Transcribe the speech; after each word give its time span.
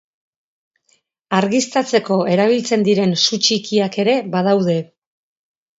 Argiztatzeko 1.41 2.17
erabiltzen 2.37 2.89
diren 2.91 3.17
su 3.27 3.43
txikiak 3.45 4.03
ere 4.07 4.19
badaude. 4.37 4.85